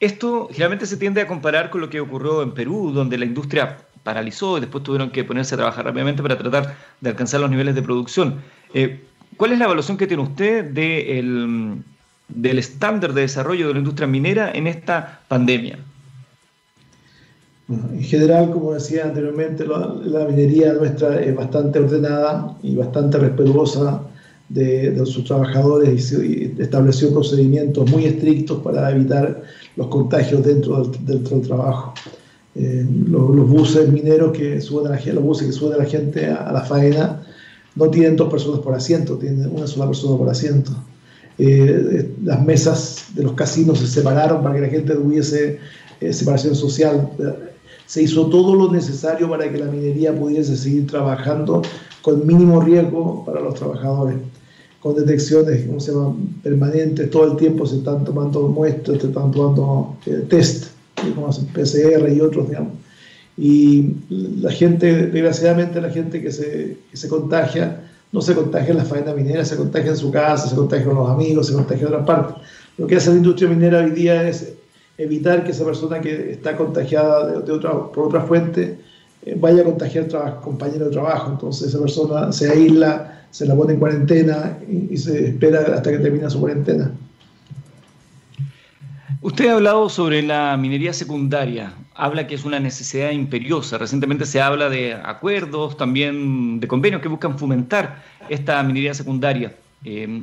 [0.00, 3.78] Esto generalmente se tiende a comparar con lo que ocurrió en Perú, donde la industria
[4.02, 7.74] paralizó y después tuvieron que ponerse a trabajar rápidamente para tratar de alcanzar los niveles
[7.74, 8.42] de producción.
[8.74, 9.00] Eh,
[9.36, 11.82] ¿Cuál es la evaluación que tiene usted del
[12.28, 15.78] del estándar de desarrollo de la industria minera en esta pandemia?
[17.70, 24.00] en general, como decía anteriormente, la, minería nuestra es bastante ordenada y bastante respetuosa
[24.48, 29.42] de, sus trabajadores y, estableció procedimientos muy estrictos para evitar
[29.76, 31.92] los contagios dentro del, trabajo.
[32.54, 36.24] Eh, los, buses mineros que suben a la, los buses que suben a la gente
[36.24, 37.20] a la faena
[37.78, 40.72] no tienen dos personas por asiento, tienen una sola persona por asiento.
[41.38, 45.60] Eh, las mesas de los casinos se separaron para que la gente tuviese
[46.00, 47.08] eh, separación social.
[47.86, 51.62] Se hizo todo lo necesario para que la minería pudiese seguir trabajando
[52.02, 54.16] con mínimo riesgo para los trabajadores,
[54.80, 55.92] con detecciones ¿cómo se
[56.42, 60.72] permanentes, todo el tiempo se están tomando muestras, se están tomando eh, test,
[61.14, 62.72] como PCR y otros, digamos.
[63.38, 68.78] Y la gente, desgraciadamente, la gente que se, que se contagia, no se contagia en
[68.78, 71.82] la faena minera, se contagia en su casa, se contagia con los amigos, se contagia
[71.82, 72.36] en otras partes.
[72.78, 74.54] Lo que hace la industria minera hoy día es
[74.96, 78.80] evitar que esa persona que está contagiada de, otra, por otra fuente
[79.24, 81.30] eh, vaya a contagiar a compañero de trabajo.
[81.30, 85.92] Entonces esa persona se aísla, se la pone en cuarentena y, y se espera hasta
[85.92, 86.90] que termine su cuarentena.
[89.20, 93.76] Usted ha hablado sobre la minería secundaria, habla que es una necesidad imperiosa.
[93.76, 99.56] Recientemente se habla de acuerdos, también de convenios que buscan fomentar esta minería secundaria.
[99.84, 100.22] Eh,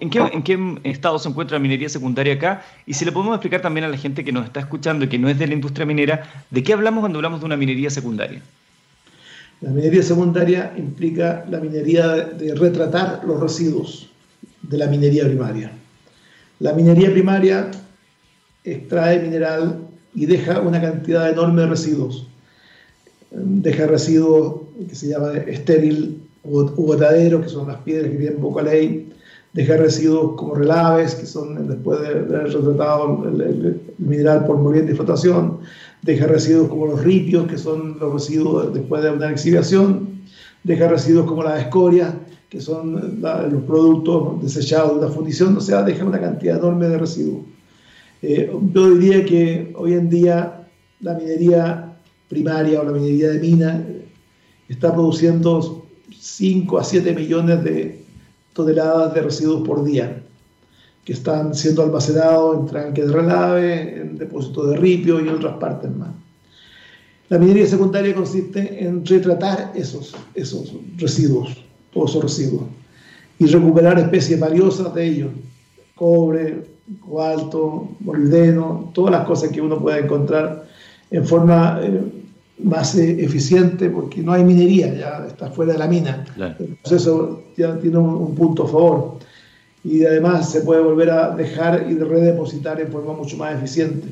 [0.00, 2.62] ¿En qué, estado se encuentra la minería secundaria acá?
[2.84, 5.18] Y si le podemos explicar también a la gente que nos está escuchando y que
[5.18, 8.42] no es de la industria minera, ¿de qué hablamos cuando hablamos de una minería secundaria?
[9.62, 14.10] La minería secundaria implica la minería de retratar los residuos
[14.60, 15.72] de la minería primaria.
[16.64, 17.70] La minería primaria
[18.64, 22.26] extrae mineral y deja una cantidad enorme de residuos.
[23.30, 28.62] Deja residuos que se llama estéril o botadero, que son las piedras que tienen poca
[28.62, 29.12] ley.
[29.52, 34.96] Deja residuos como relaves, que son después de haber retratado el, mineral por movimiento y
[34.96, 35.58] flotación.
[36.00, 40.22] Deja residuos como los ripios, que son los residuos después de una exhibición.
[40.62, 42.14] Deja residuos como las escorias,
[42.54, 46.98] que son los productos desechados de una fundición, o sea, deja una cantidad enorme de
[46.98, 47.42] residuos.
[48.22, 50.64] Eh, yo diría que hoy en día
[51.00, 51.96] la minería
[52.28, 53.84] primaria o la minería de mina
[54.68, 55.84] está produciendo
[56.16, 58.04] 5 a 7 millones de
[58.52, 60.22] toneladas de residuos por día,
[61.04, 65.56] que están siendo almacenados en tranques de relave, en depósitos de ripio y en otras
[65.56, 66.10] partes más.
[67.30, 71.63] La minería secundaria consiste en retratar esos, esos residuos
[71.94, 72.64] esos residuos
[73.38, 75.30] y recuperar especies valiosas de ellos,
[75.94, 76.64] cobre,
[77.00, 80.66] cobalto, molibdeno, todas las cosas que uno pueda encontrar
[81.10, 82.00] en forma eh,
[82.62, 86.24] más eh, eficiente porque no hay minería, ya está fuera de la mina.
[86.36, 89.18] Entonces eso ya tiene un, punto a favor.
[89.82, 94.08] Y además se puede volver a dejar y redepositar en forma mucho más eficiente.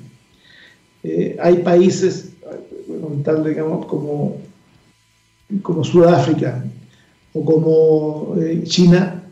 [1.03, 2.33] Eh, hay países,
[3.45, 4.37] digamos, como,
[5.63, 6.63] como Sudáfrica
[7.35, 9.23] o como eh, China,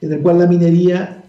[0.00, 1.24] en el cual la minería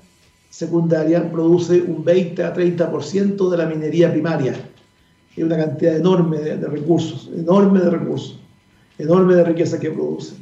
[0.49, 4.55] secundaria produce un 20 a 30% de la minería primaria
[5.39, 8.39] es una cantidad enorme de, recursos, enorme de recursos,
[8.97, 10.35] enorme de riqueza que produce.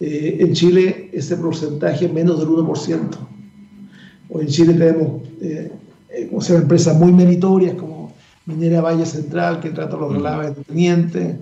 [0.00, 3.16] Eh, en Chile ese porcentaje es menos del 1%.
[4.28, 5.70] O en Chile tenemos eh,
[6.10, 8.14] eh como empresas muy meritorias como
[8.46, 11.38] Minera Valle Central, que trata los relaves de Teniente,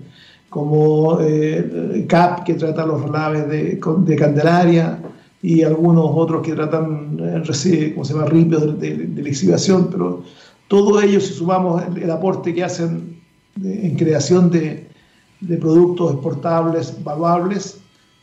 [0.55, 5.03] como eh, CAP, que trata los relaves de, de, Candelaria,
[5.43, 10.23] y algunos otros que tratan, ¿cómo se llama?, ripios de, de, de, pero
[10.69, 13.21] todo ello, si sumamos el, aporte que hacen
[13.65, 14.89] en creación de,
[15.61, 17.81] productos exportables, valuables,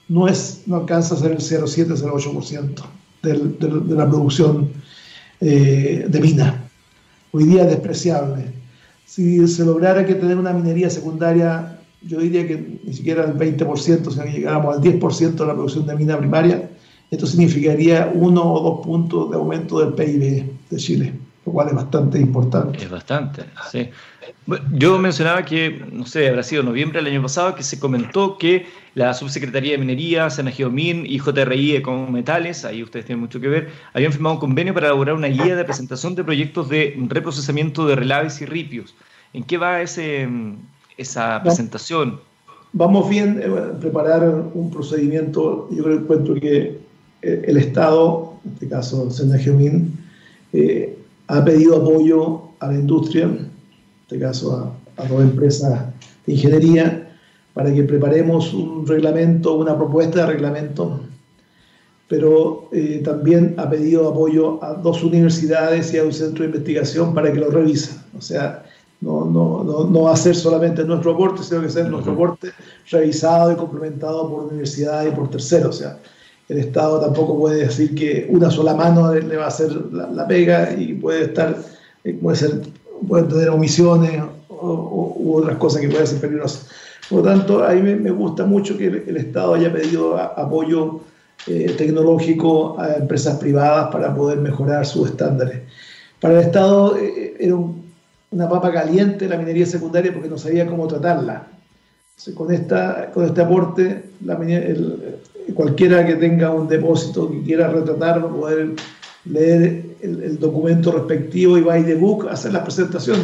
[0.07, 2.81] no, es, no alcanza a ser el 0,7-0,8%
[3.23, 4.69] de la producción
[5.41, 6.63] eh, de mina.
[7.33, 8.45] Hoy día es despreciable.
[9.05, 14.11] Si se lograra que tener una minería secundaria, yo diría que ni siquiera el 20%,
[14.11, 16.69] sino que llegáramos al 10% de la producción de mina primaria,
[17.09, 21.13] esto significaría uno o dos puntos de aumento del PIB de Chile
[21.45, 22.83] lo cual es bastante importante.
[22.83, 23.89] Es bastante, sí.
[24.73, 28.67] Yo mencionaba que, no sé, habrá sido noviembre del año pasado, que se comentó que
[28.93, 33.69] la Subsecretaría de Minería, Geomin y JRI con Metales, ahí ustedes tienen mucho que ver,
[33.93, 37.95] habían firmado un convenio para elaborar una guía de presentación de proyectos de reprocesamiento de
[37.95, 38.93] relaves y ripios.
[39.33, 40.27] ¿En qué va ese,
[41.01, 42.19] esa presentación?
[42.73, 46.79] Vamos bien a preparar un procedimiento, yo creo encuentro que
[47.21, 49.09] eh, el Estado, en este caso
[49.39, 49.93] Geomin,
[50.53, 53.49] eh, ha pedido apoyo a la industria, en
[54.03, 55.85] este caso a, dos empresas
[56.25, 57.09] de ingeniería,
[57.53, 61.01] para que preparemos un reglamento, una propuesta de reglamento,
[62.07, 67.13] pero eh, también ha pedido apoyo a dos universidades y a un centro de investigación
[67.13, 67.97] para que lo revisen.
[68.17, 68.63] O sea,
[69.01, 72.51] no, no, no, no va a ser solamente nuestro aporte, sino que ser nuestro aporte
[72.89, 75.75] revisado y complementado por universidades y por terceros.
[75.75, 75.97] O sea,
[76.47, 80.73] el Estado tampoco puede decir que una sola mano le va a hacer la, pega
[80.73, 81.57] y puede estar,
[82.03, 82.61] eh, puede, ser,
[83.07, 86.67] puede tener omisiones o, u otras cosas que pueden ser peligrosas.
[87.09, 90.99] Por lo tanto, a mí me, gusta mucho que el, Estado haya pedido apoyo
[91.47, 95.61] eh, tecnológico a empresas privadas para poder mejorar sus estándares.
[96.19, 97.55] Para el Estado eh, era
[98.31, 101.47] una papa caliente la minería secundaria porque no sabía cómo tratarla.
[102.33, 105.19] con, esta, con este aporte, la, el,
[105.53, 108.75] cualquiera que tenga un depósito que quiera retratar va a poder
[109.25, 113.19] leer el, documento respectivo y by the book hacer la presentación.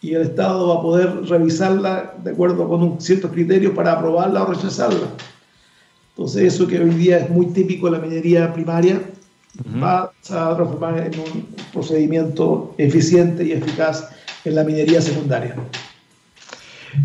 [0.00, 4.52] Y el Estado va a poder revisarla de acuerdo con ciertos criterios para aprobarla o
[4.52, 5.08] rechazarla.
[6.10, 9.00] Entonces eso que hoy día es muy típico de la minería primaria
[9.82, 10.10] va a
[10.56, 14.10] transformar en un procedimiento eficiente y eficaz
[14.44, 15.56] en la minería secundaria.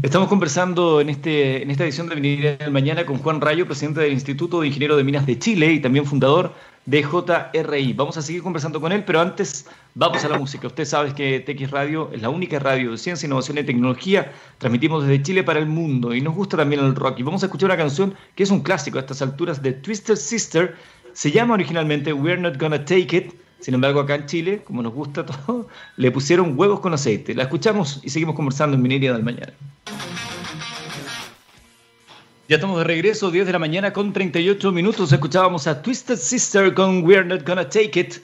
[0.04, 4.00] Estamos conversando en, este, en esta edición de Minería del Mañana con Juan Rayo, presidente
[4.00, 6.54] del Instituto de Ingenieros de Minas de Chile y también fundador
[6.86, 7.94] de JRI.
[7.94, 10.68] Vamos a seguir conversando con él, pero antes vamos a la música.
[10.68, 14.32] Usted sabe que TX Radio es la única radio de ciencia, innovación y tecnología.
[14.58, 17.20] Transmitimos desde Chile para el mundo y nos gusta también el rock.
[17.20, 20.16] Y vamos a escuchar una canción que es un clásico a estas alturas de Twisted
[20.16, 20.76] Sister.
[21.14, 24.92] Se llama originalmente We're Not Gonna Take It sin embargo, acá en Chile, como nos
[24.92, 27.36] gusta todo, le pusieron huevos con aceite.
[27.36, 29.54] La escuchamos y seguimos conversando en Minería del Mañana.
[32.50, 35.14] Ya estamos de regreso, 10 de la mañana con 38 minutos.
[35.14, 38.16] Escuchábamos a Twisted Sister con We're Not Gonna Take It.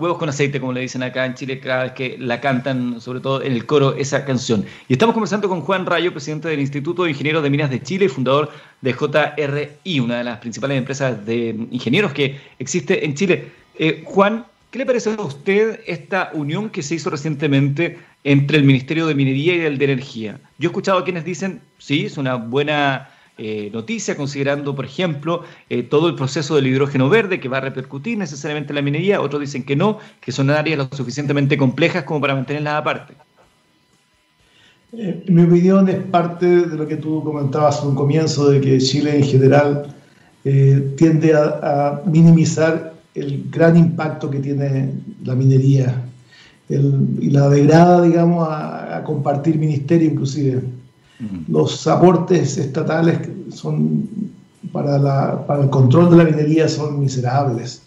[0.00, 3.20] Huevos con aceite, como le dicen acá en Chile, cada vez que la cantan, sobre
[3.20, 4.64] todo en el coro, esa canción.
[4.88, 8.06] Y estamos conversando con Juan Rayo, presidente del Instituto de Ingenieros de Minas de Chile
[8.06, 13.52] y fundador de JRI, una de las principales empresas de ingenieros que existe en Chile.
[13.78, 18.62] Eh, Juan, ¿Qué le parece a usted esta unión que se hizo recientemente entre el
[18.62, 20.38] Ministerio de Minería y el de Energía?
[20.58, 23.09] Yo he escuchado a quienes dicen, sí, es una buena
[23.42, 27.60] eh, noticia, considerando, por ejemplo, eh, todo el proceso del hidrógeno verde que va a
[27.62, 29.22] repercutir necesariamente en la minería.
[29.22, 33.14] Otros dicen que no, que son áreas lo suficientemente complejas como para mantenerlas aparte.
[34.92, 38.76] Eh, mi opinión es parte de lo que tú comentabas en un comienzo, de que
[38.76, 39.96] Chile en general
[40.42, 44.90] tiende a minimizar el gran impacto que tiene
[45.24, 46.02] la minería
[46.68, 50.62] y la degrada, digamos, a, compartir ministerio inclusive.
[51.48, 53.18] Los aportes estatales
[53.52, 54.08] son
[54.72, 57.82] para, el control de la minería son miserables.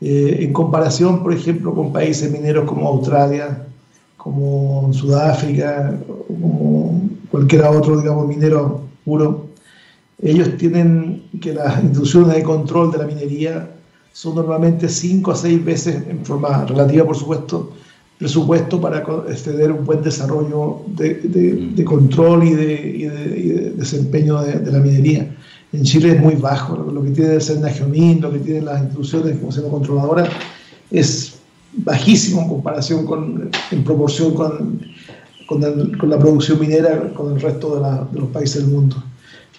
[0.00, 3.66] Eh, en comparación, por ejemplo, con países mineros como Australia,
[4.16, 9.46] como Sudáfrica, como, cualquier otro, digamos, minero puro,
[10.20, 13.70] ellos tienen que las instituciones de control de la minería
[14.12, 17.72] son normalmente cinco a seis veces, en forma relativa por supuesto,
[18.22, 21.82] presupuesto para exceder un buen desarrollo de, mm.
[21.82, 25.28] control y de, desempeño de, la minería.
[25.72, 29.38] En Chile es muy bajo, lo, que tiene el Senagiomin, lo que tienen las instituciones
[29.38, 30.28] como se controladoras,
[30.92, 31.34] es
[31.72, 34.80] bajísimo en comparación con, en proporción con,
[35.46, 35.60] con,
[36.08, 39.02] la producción minera con el resto de, los países del mundo.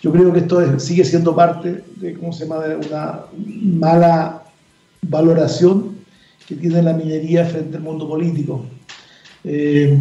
[0.01, 3.19] Yo creo que esto sigue siendo parte de, ¿cómo se llama?, de una
[3.61, 4.43] mala
[5.01, 5.92] valoración
[6.47, 8.65] que tiene la minería frente al mundo político.
[9.43, 9.97] Eh,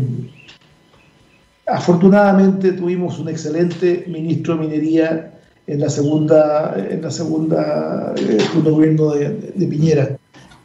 [1.67, 5.33] afortunadamente tuvimos un excelente ministro de minería
[5.67, 10.17] en la segunda, en la segunda eh, gobierno de, Piñera.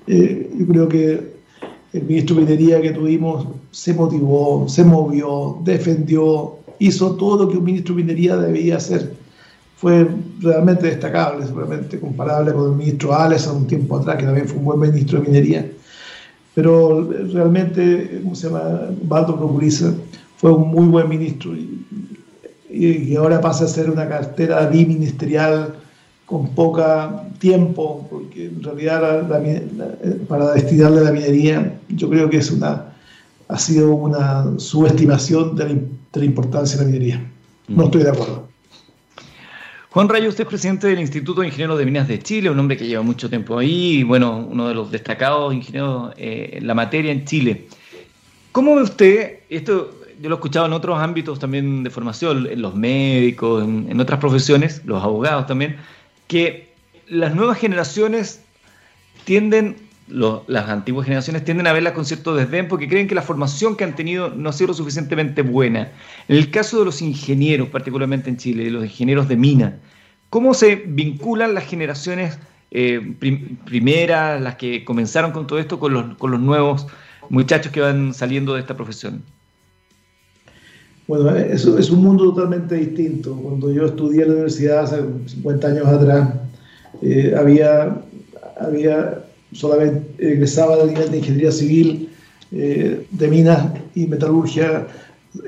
[0.07, 1.37] Eh, yo creo que
[1.93, 7.57] el ministro de minería que tuvimos se motivó, se movió, defendió, hizo todo lo que
[7.57, 9.13] un ministro de minería debía hacer
[9.77, 10.07] fue
[10.41, 14.65] realmente destacable, seguramente comparable con el ministro Ales un tiempo atrás, que también fue un
[14.65, 15.71] buen ministro de minería.
[16.55, 18.89] Pero realmente, ¿cómo se llama?
[19.03, 19.93] Baldo Procuriza
[20.37, 21.85] fue un muy buen ministro y,
[22.71, 25.75] y, ahora pasa a ser una cartera biministerial
[26.25, 29.29] con poca tiempo, porque en realidad
[30.27, 32.95] para destinarle a la minería, yo creo que es una,
[33.47, 37.31] ha sido una subestimación de la, de la importancia de la minería.
[37.67, 38.46] No estoy de acuerdo.
[39.97, 42.77] Juan Rayo, usted es presidente del Instituto de Ingenieros de Minas de Chile, un hombre
[42.77, 47.11] que lleva mucho tiempo ahí bueno, uno de los destacados ingenieros eh, en la materia
[47.11, 47.65] en Chile.
[48.51, 49.89] ¿Cómo ve usted, esto
[50.21, 54.19] yo lo he escuchado en otros ámbitos también de formación, en los médicos, en, otras
[54.19, 55.77] profesiones, los abogados también,
[56.27, 56.75] que
[57.07, 58.43] las nuevas generaciones
[59.23, 63.75] tienden las antiguas generaciones tienden a verla con cierto desdén porque creen que la formación
[63.75, 65.91] que han tenido no ha sido suficientemente buena.
[66.27, 69.79] En el caso de los ingenieros, particularmente en Chile, los ingenieros de mina,
[70.29, 72.39] ¿cómo se vinculan las generaciones
[72.71, 73.15] eh,
[73.65, 76.87] primeras, las que comenzaron con todo esto, con los, con los nuevos
[77.29, 79.23] muchachos que van saliendo de esta profesión?
[81.07, 83.35] Bueno, eso es un mundo totalmente distinto.
[83.35, 86.29] Cuando yo estudié en la universidad hace 50 años atrás,
[87.01, 88.01] eh, había,
[88.59, 92.09] había solamente egresaba del nivel de ingeniería civil,
[92.51, 94.87] eh, de minas y metalurgia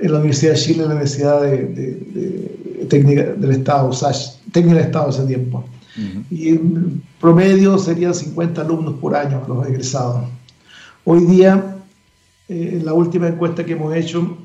[0.01, 4.85] en la Universidad de Chile, en la Universidad de, Técnica del Estado, SACH, Técnica del
[4.85, 5.63] Estado ese tiempo.
[6.31, 10.23] Y en promedio serían 50 alumnos por año los egresados.
[11.03, 11.77] Hoy día,
[12.47, 14.37] eh, en la última encuesta que hemos hecho,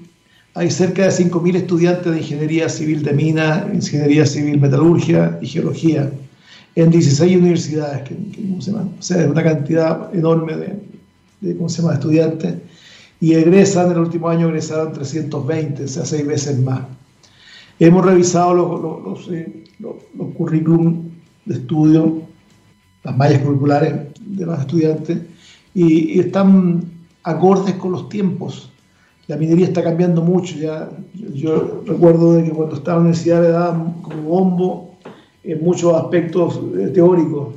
[0.55, 6.11] hay cerca de 5.000 estudiantes de ingeniería civil de minas, ingeniería civil metalurgia y geología
[6.77, 8.17] en 16 universidades, que,
[8.61, 8.89] se llama?
[8.99, 11.95] o sea, es una cantidad enorme de, ¿cómo se llama?
[11.95, 12.55] estudiantes,
[13.21, 16.81] y egresan, en el último año egresaron 320, o sea, seis veces más.
[17.79, 21.11] Hemos revisado los, eh, los, los, currículum
[21.45, 22.23] de estudio,
[23.03, 25.19] las mallas curriculares de los estudiantes,
[25.75, 26.85] y, están
[27.23, 28.71] acordes con los tiempos.
[29.27, 30.57] La minería está cambiando mucho.
[30.57, 34.94] Ya, yo, recuerdo de que cuando estaba en la universidad le daban como bombo
[35.45, 37.55] en muchos aspectos eh, teóricos.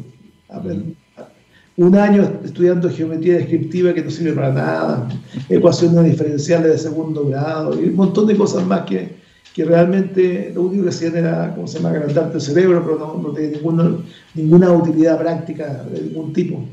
[1.78, 5.10] Un año estudiando geometría descriptiva que no sirve para nada,
[5.48, 9.16] ecuaciones diferenciales de segundo grado y un montón de cosas más que,
[9.54, 13.22] que realmente lo único que hacían era, ¿cómo se llama?, agrandarte el cerebro, pero no,
[13.22, 13.96] no tenía ninguna,
[14.34, 16.66] ninguna utilidad práctica de ningún tipo.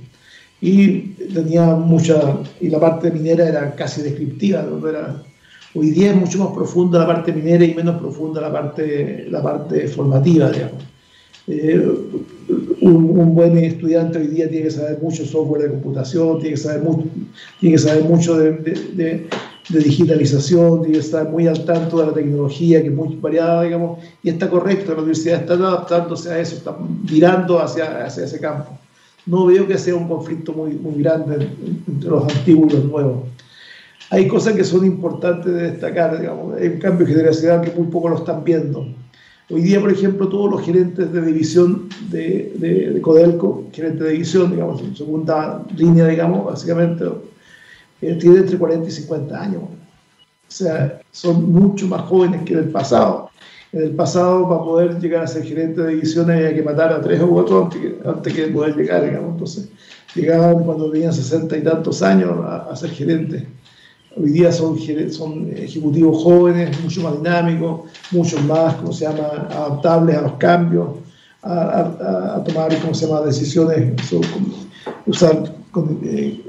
[0.62, 1.00] Y
[1.35, 4.88] tenía mucha, y la parte minera era casi descriptiva, ¿no?
[4.88, 5.22] era,
[5.74, 9.42] hoy día es mucho más profunda la parte minera y menos profunda la parte, la
[9.42, 10.94] parte formativa, digamos.
[11.47, 11.87] Eh,
[12.81, 16.83] un, buen estudiante hoy día tiene que saber mucho software de computación, tiene que saber
[16.83, 17.05] mucho,
[17.61, 19.27] tiene que saber mucho de,
[19.69, 23.99] digitalización, tiene que estar muy al tanto de la tecnología, que es muy variada, digamos,
[24.23, 26.77] y está correcto, la universidad está adaptándose a eso, está
[27.11, 28.79] mirando hacia, hacia ese campo.
[29.27, 31.49] No veo que sea un conflicto muy, muy grande
[31.89, 33.23] entre los antiguos y los nuevos.
[34.11, 38.11] Hay cosas que son importantes de destacar, digamos, hay un cambio generacional que muy poco
[38.11, 38.87] lo están viendo
[39.51, 44.51] Hoy día, por ejemplo, todos los gerentes de división de, de, Codelco, gerentes de división,
[44.51, 47.05] digamos, en segunda línea, digamos, básicamente,
[48.01, 49.63] eh, tienen entre 40 y 50 años.
[49.65, 49.69] O
[50.49, 53.29] sea, son mucho más jóvenes que en el pasado.
[53.71, 57.03] En el pasado, para poder llegar a ser gerente de división, había que matar a
[57.03, 57.69] tres o cuatro
[58.07, 59.33] antes, que poder llegar, digamos.
[59.33, 59.69] Entonces,
[60.15, 63.42] llegaban cuando tenían 60 y tantos años a, a ser gerentes.
[64.17, 64.79] Hoy día son,
[65.56, 67.81] ejecutivos jóvenes, mucho más dinámicos,
[68.12, 70.88] mucho más, ¿cómo se llama?, adaptables a los cambios,
[71.42, 73.92] a, tomar, ¿cómo se llama?, decisiones,
[75.06, 76.40] usar con, eh,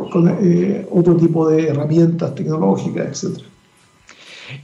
[0.43, 3.39] eh, otro tipo de herramientas tecnológicas, etc.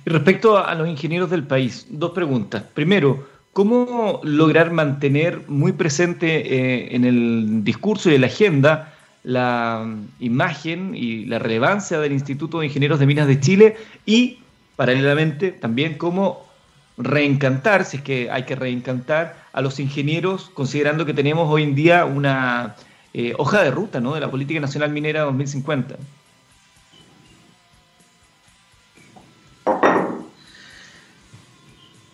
[0.05, 2.63] Respecto a los ingenieros del país, dos preguntas.
[2.73, 8.90] Primero, ¿cómo lograr mantener muy presente eh, en el discurso y en la agenda
[9.23, 9.85] la
[10.19, 14.39] imagen y la relevancia del Instituto de Ingenieros de Minas de Chile y,
[14.75, 16.45] paralelamente, también cómo
[16.97, 21.75] reencantar, si es que hay que reencantar a los ingenieros, considerando que tenemos hoy en
[21.75, 22.75] día una
[23.13, 24.13] eh, hoja de ruta ¿no?
[24.13, 25.95] de la Política Nacional Minera 2050.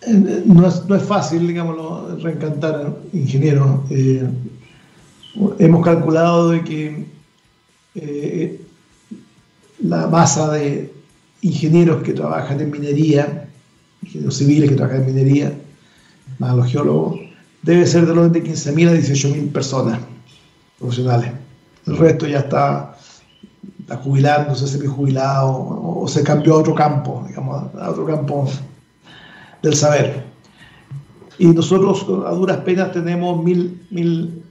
[0.02, 3.80] Eh, no es, no es fácil, digámoslo, reencantar ingenieros.
[3.90, 4.28] Eh,
[5.58, 7.06] hemos calculado de que
[7.94, 8.60] eh,
[9.80, 10.92] la masa de
[11.42, 13.48] ingenieros que trabajan en minería,
[14.02, 15.52] ingenieros civiles que trabajan en minería,
[16.38, 17.20] más los geólogos,
[17.62, 20.00] debe ser de los de 15.000 a 18.000 personas
[20.78, 21.32] profesionales.
[21.86, 22.96] El resto ya está,
[23.80, 28.48] está jubilándose, semi-jubilado, o, o se cambió a otro campo, digamos, a otro campo
[29.62, 30.24] del saber.
[31.38, 34.42] Y nosotros a duras penas tenemos mil, mil,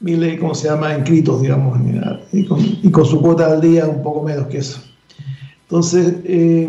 [0.00, 1.78] mil eh, ¿cómo se llama?, inscritos, digamos,
[2.32, 4.80] y con, y con su cuota al día un poco menos que eso.
[5.62, 6.68] Entonces, eh,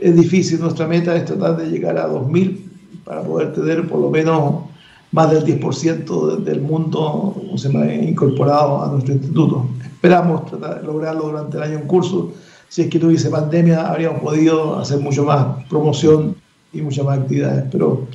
[0.00, 2.58] es difícil, nuestra meta es tratar de llegar a 2.000
[3.04, 4.64] para poder tener por lo menos
[5.12, 9.66] más del 10% del mundo se llama, incorporado a nuestro instituto.
[9.80, 12.32] Esperamos tratar lograrlo durante el año en curso.
[12.68, 16.36] Si es que no hubiese pandemia, habríamos podido hacer mucho más promoción
[16.72, 18.06] y muchas más actividades, pero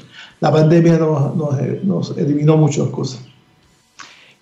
[0.41, 3.30] la pandemia nos, nos, nos eliminó muchas cosas.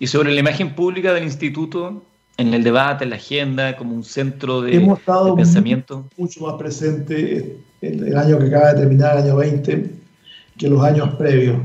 [0.00, 2.02] Y sobre la imagen pública del instituto,
[2.36, 6.06] en el debate, en la agenda, como un centro de, Hemos estado de pensamiento.
[6.16, 9.90] Mucho más presente el, el, año que acaba de terminar, el año 20,
[10.58, 11.58] que los años previos.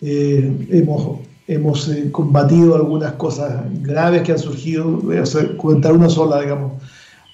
[0.00, 4.84] Eh, hemos hemos eh, combatido algunas cosas graves que han surgido.
[4.84, 5.24] Voy a
[5.56, 6.72] comentar una sola, digamos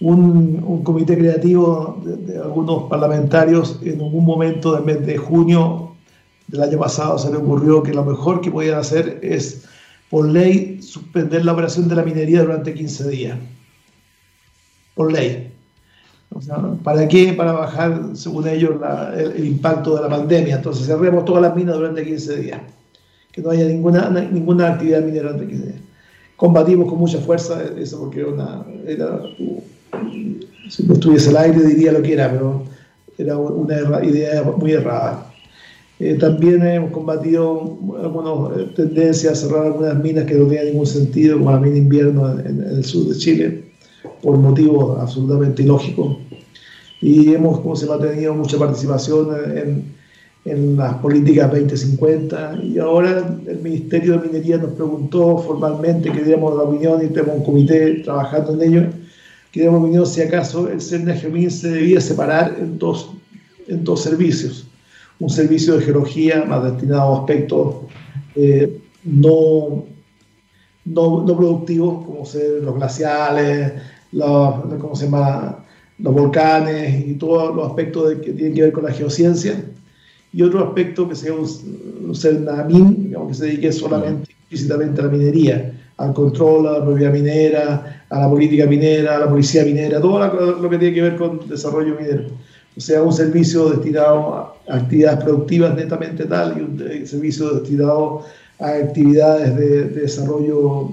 [0.00, 5.92] un, un comité creativo de, de, algunos parlamentarios en algún momento del mes de junio
[6.48, 9.66] del año pasado se le ocurrió que lo mejor que podían hacer es,
[10.10, 13.38] por ley, suspender la operación de la minería durante 15 días.
[14.94, 15.52] Por ley.
[16.82, 17.32] ¿Para qué?
[17.32, 18.72] Para bajar, según ellos,
[19.16, 20.56] el, impacto de la pandemia.
[20.56, 22.60] Entonces cerremos todas las minas durante 15 días.
[23.32, 25.80] Que no haya ninguna, ninguna actividad minera durante 15 días.
[26.36, 29.20] Combatimos con mucha fuerza eso porque era una, era
[30.70, 32.62] si no estuviese el aire diría lo que era, pero
[33.18, 35.29] era una idea muy errada.
[36.00, 40.86] Eh, también hemos combatido algunas eh, tendencias a cerrar algunas minas que no tenían ningún
[40.86, 43.64] sentido, como la mina invierno en, en, el sur de Chile,
[44.22, 46.16] por motivos absolutamente ilógicos.
[47.02, 49.84] Y hemos como se ha tenido mucha participación en,
[50.46, 56.56] en las políticas 2050 y ahora el Ministerio de Minería nos preguntó formalmente que diéramos
[56.56, 58.88] la opinión y tenemos un comité trabajando en ello
[59.52, 63.10] que hemos venido si acaso el Geomín se debía separar en dos,
[63.68, 64.69] en dos servicios.
[65.20, 67.76] Un servicio de geología más destinado a aspectos
[68.34, 69.84] eh, no,
[70.84, 73.74] no, no, productivos, como ser los glaciales,
[74.12, 75.64] los, ¿cómo se llama?
[75.98, 79.62] los volcanes y todos los aspectos de, que tienen que ver con la geociencia.
[80.32, 85.10] Y otro aspecto que sea un, CERNAMIN, digamos, que se dedique solamente, explícitamente a la
[85.10, 90.00] minería al control, a la propiedad minera, a la política minera, a la policía minera,
[90.00, 90.18] todo
[90.58, 92.24] lo que tiene que ver con desarrollo minero.
[92.80, 98.22] O sea, un servicio destinado a actividades productivas netamente tal y un servicio destinado
[98.58, 100.92] a actividades de, de desarrollo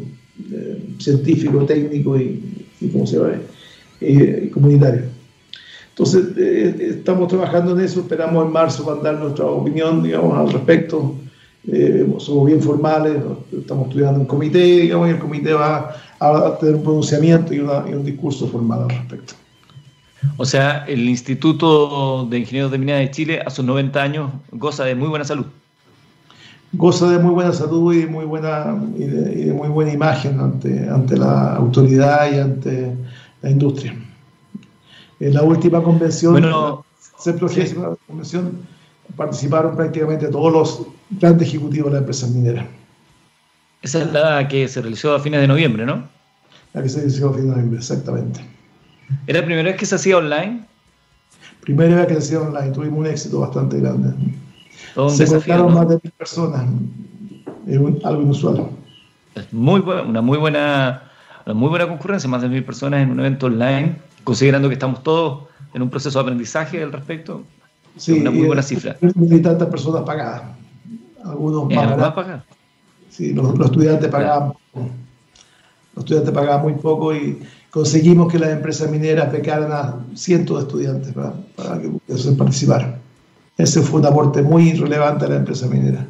[0.51, 3.39] eh, científico, técnico y, ¿cómo se llama?
[4.01, 5.03] Eh, comunitario.
[5.91, 11.15] Entonces, eh, estamos trabajando en eso, esperamos en marzo mandar nuestra opinión, digamos, al respecto
[11.71, 13.15] eh, somos bien formales,
[13.57, 18.03] estamos estudiando en comité, digamos, y el comité va a tener un pronunciamiento y, un
[18.03, 19.35] discurso formal al respecto.
[20.37, 24.83] O sea, el Instituto de Ingenieros de Minas de Chile a sus 90 años goza
[24.83, 25.45] de muy buena salud.
[26.73, 30.39] Goza de muy buena salud y, muy buena, y, de, y de muy buena imagen
[30.39, 32.93] ante, ante la autoridad y ante
[33.41, 33.95] la industria.
[35.19, 36.85] En la última convención, bueno,
[37.17, 37.75] se sí.
[37.75, 38.59] la convención,
[39.15, 40.87] participaron prácticamente todos los
[41.19, 42.65] grandes ejecutivos de las empresas mineras.
[43.81, 46.07] Esa es la que se realizó a fines de noviembre, ¿no?
[46.73, 48.56] La que se realizó a fines de noviembre, exactamente.
[49.25, 50.65] ¿Era la primera vez que se hacía online?
[51.61, 54.13] Primera vez que se hacía online, tuvimos un éxito bastante grande.
[54.93, 55.75] Todo se contaron ¿no?
[55.75, 56.65] más de mil personas,
[57.67, 58.69] es un, algo inusual.
[59.35, 61.03] Es muy buena, una muy buena,
[61.45, 65.03] una muy buena concurrencia, más de mil personas en un evento online, considerando que estamos
[65.03, 65.43] todos
[65.73, 67.43] en un proceso de aprendizaje al respecto.
[67.97, 68.95] Sí, una muy buena cifra.
[69.01, 70.43] Y tantas personas pagadas.
[71.23, 72.43] Algunos más
[73.09, 74.89] Sí, los, los, estudiantes pagaban claro.
[75.95, 77.39] Los estudiantes pagaban muy poco y,
[77.69, 82.99] conseguimos que las empresas mineras becaran a cientos de estudiantes para, para que pudiesen participar.
[83.57, 86.05] Ese fue un aporte muy relevante a la empresa minera.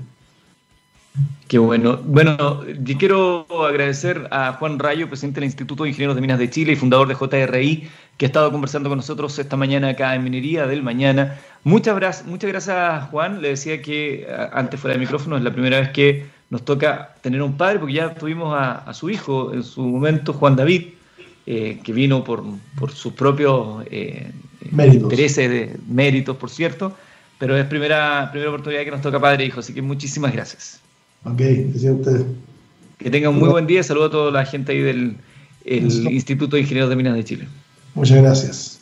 [1.48, 1.98] Qué bueno.
[2.04, 6.50] Bueno, yo quiero agradecer a Juan Rayo, presidente del Instituto de Ingenieros de Minas de
[6.50, 7.88] Chile y fundador de JRI,
[8.18, 11.38] que ha estado conversando con nosotros esta mañana acá en Minería del Mañana.
[11.64, 13.42] Muchas, gracias, muchas gracias, Juan.
[13.42, 17.42] Le decía que antes fuera de micrófono es la primera vez que nos toca tener
[17.42, 20.88] un padre, porque ya tuvimos a, su hijo en su momento, Juan David,
[21.50, 22.44] eh, que vino por,
[22.94, 24.30] sus propios eh,
[24.70, 26.94] intereses, de, méritos, por cierto,
[27.40, 30.82] pero es primera, primera oportunidad que nos toca padre e hijo, así que muchísimas gracias.
[31.24, 32.26] Ok, gracias a ustedes.
[32.98, 33.82] Que tengan un muy buen día.
[33.82, 35.16] Saludo a toda la gente ahí del
[35.64, 37.48] Instituto de Ingenieros de Minas de Chile.
[37.96, 38.82] Muchas gracias.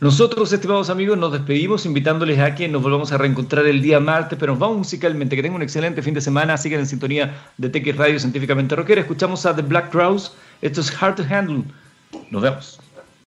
[0.00, 4.36] Nosotros, estimados amigos, nos despedimos invitándoles a que nos volvamos a reencontrar el día martes,
[4.40, 5.36] pero nos vamos musicalmente.
[5.36, 6.56] Que tengan un excelente fin de semana.
[6.56, 9.02] Sigan en sintonía de TX Radio Científicamente Rockera.
[9.02, 10.32] Escuchamos a The Black Crowes.
[10.62, 11.64] Esto es Hard to Handle.
[12.30, 12.80] Nos vemos.